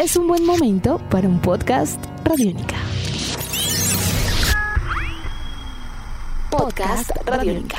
[0.00, 2.76] es un buen momento para un podcast Radiónica.
[6.50, 7.76] Podcast Radiónica.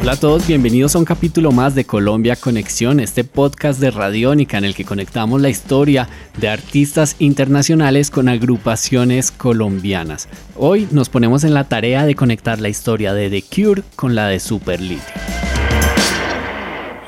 [0.00, 4.58] Hola a todos, bienvenidos a un capítulo más de Colombia Conexión, este podcast de Radiónica
[4.58, 10.28] en el que conectamos la historia de artistas internacionales con agrupaciones colombianas.
[10.56, 14.26] Hoy nos ponemos en la tarea de conectar la historia de The Cure con la
[14.26, 15.14] de Superlitio.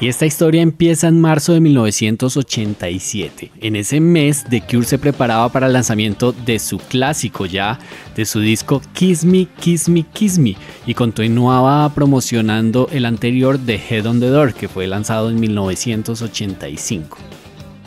[0.00, 3.52] Y esta historia empieza en marzo de 1987.
[3.60, 7.78] En ese mes, The Cure se preparaba para el lanzamiento de su clásico ya,
[8.16, 13.74] de su disco Kiss Me, Kiss Me, Kiss Me, y continuaba promocionando el anterior de
[13.74, 17.18] Head on the Door, que fue lanzado en 1985.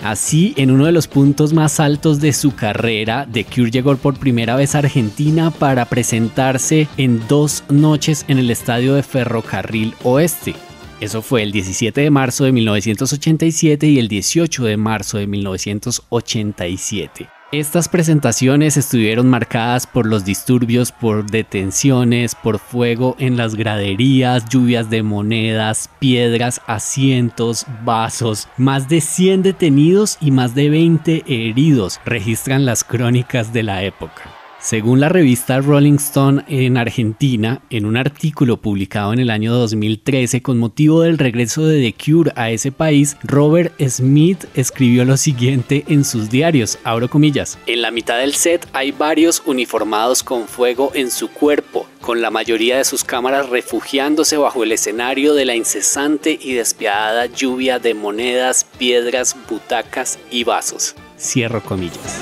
[0.03, 4.19] Así, en uno de los puntos más altos de su carrera, The Cure llegó por
[4.19, 10.53] primera vez a Argentina para presentarse en dos noches en el estadio de Ferrocarril Oeste.
[11.03, 17.27] Eso fue el 17 de marzo de 1987 y el 18 de marzo de 1987.
[17.51, 24.89] Estas presentaciones estuvieron marcadas por los disturbios, por detenciones, por fuego en las graderías, lluvias
[24.89, 28.47] de monedas, piedras, asientos, vasos.
[28.55, 34.42] Más de 100 detenidos y más de 20 heridos registran las crónicas de la época.
[34.63, 40.41] Según la revista Rolling Stone en Argentina, en un artículo publicado en el año 2013
[40.41, 45.83] con motivo del regreso de The Cure a ese país, Robert Smith escribió lo siguiente
[45.89, 50.93] en sus diarios, abro comillas, en la mitad del set hay varios uniformados con fuego
[50.95, 55.55] en su cuerpo, con la mayoría de sus cámaras refugiándose bajo el escenario de la
[55.55, 60.95] incesante y despiadada lluvia de monedas, piedras, butacas y vasos.
[61.17, 62.21] Cierro comillas.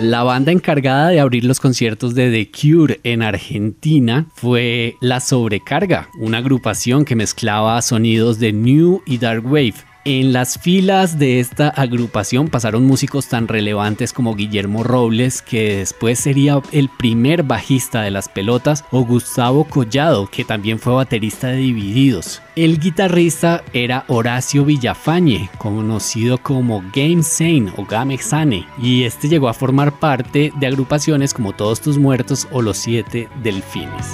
[0.00, 6.08] La banda encargada de abrir los conciertos de The Cure en Argentina fue La Sobrecarga,
[6.20, 9.87] una agrupación que mezclaba sonidos de New y Dark Wave.
[10.04, 16.18] En las filas de esta agrupación pasaron músicos tan relevantes como Guillermo Robles, que después
[16.18, 21.56] sería el primer bajista de las pelotas, o Gustavo Collado, que también fue baterista de
[21.56, 22.40] Divididos.
[22.56, 29.48] El guitarrista era Horacio Villafañe, conocido como Game Sane o Game Sane, y este llegó
[29.48, 34.06] a formar parte de agrupaciones como Todos tus muertos o Los Siete Delfines.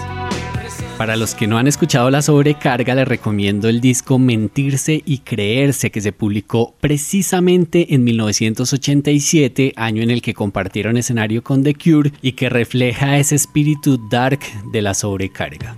[0.98, 5.90] Para los que no han escuchado la sobrecarga, les recomiendo el disco Mentirse y Creerse,
[5.90, 12.12] que se publicó precisamente en 1987, año en el que compartieron escenario con The Cure
[12.22, 14.38] y que refleja ese espíritu dark
[14.72, 15.76] de la sobrecarga.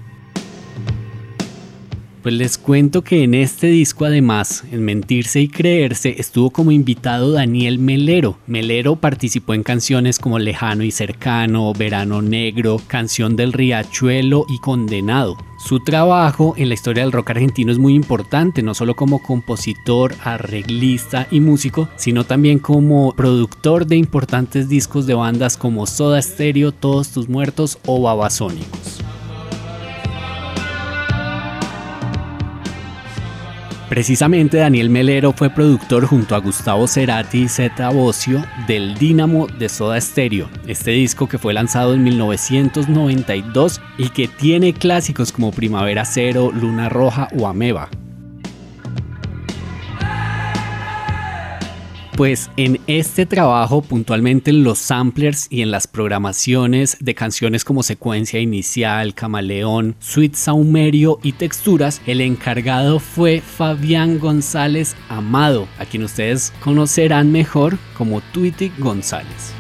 [2.27, 7.31] Pues les cuento que en este disco además, en Mentirse y Creerse, estuvo como invitado
[7.31, 8.37] Daniel Melero.
[8.49, 15.37] Melero participó en canciones como Lejano y Cercano, Verano Negro, Canción del Riachuelo y Condenado.
[15.65, 20.13] Su trabajo en la historia del rock argentino es muy importante, no solo como compositor,
[20.25, 26.73] arreglista y músico, sino también como productor de importantes discos de bandas como Soda Stereo,
[26.73, 29.01] Todos tus muertos o Babasónicos.
[33.89, 39.69] Precisamente Daniel Melero fue productor junto a Gustavo Cerati y Zeta Bocio del Dínamo de
[39.69, 46.05] Soda Stereo, este disco que fue lanzado en 1992 y que tiene clásicos como Primavera
[46.05, 47.89] Cero, Luna Roja o Ameba.
[52.17, 57.83] Pues en este trabajo, puntualmente en los samplers y en las programaciones de canciones como
[57.83, 66.05] secuencia inicial, camaleón, suite saumerio y texturas, el encargado fue Fabián González Amado, a quien
[66.05, 69.53] ustedes conocerán mejor como Tweety González.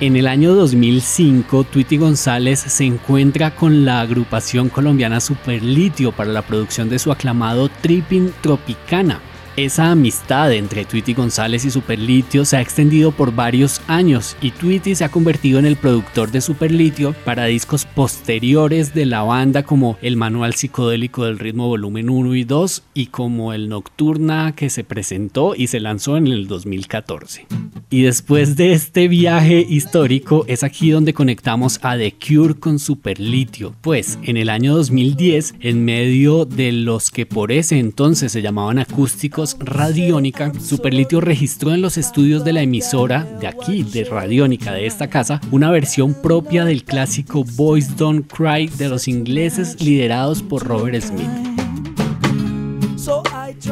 [0.00, 6.42] En el año 2005, Tweety González se encuentra con la agrupación colombiana Superlitio para la
[6.42, 9.20] producción de su aclamado Tripping Tropicana,
[9.56, 14.94] esa amistad entre Tweety González y Superlitio se ha extendido por varios años y Tweety
[14.94, 19.96] se ha convertido en el productor de Superlitio para discos posteriores de la banda como
[20.02, 24.82] el Manual Psicodélico del Ritmo Volumen 1 y 2 y como el Nocturna que se
[24.82, 27.46] presentó y se lanzó en el 2014.
[27.90, 33.74] Y después de este viaje histórico es aquí donde conectamos a The Cure con Superlitio,
[33.82, 38.80] pues en el año 2010, en medio de los que por ese entonces se llamaban
[38.80, 44.86] acústicos Radiónica, Superlitio registró en los estudios de la emisora de aquí, de Radiónica, de
[44.86, 50.64] esta casa, una versión propia del clásico Boys Don't Cry de los ingleses liderados por
[50.64, 51.63] Robert Smith.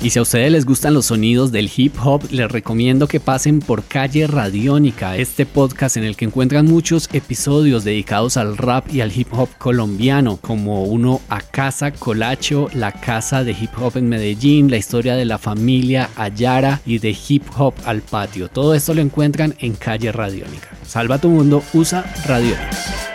[0.06, 3.57] Y si a ustedes les gustan los sonidos del hip hop, les recomiendo que pasen
[3.57, 9.02] por Calle Radiónica, este podcast en el que encuentran muchos episodios dedicados al rap y
[9.02, 14.07] al hip hop colombiano, como uno a Casa Colacho, la casa de hip hop en
[14.07, 18.48] Medellín, la historia de la familia Ayara y de hip hop al patio.
[18.48, 20.69] Todo esto lo encuentran en Calle Radiónica.
[20.86, 23.14] Salva tu mundo, usa Radiónica.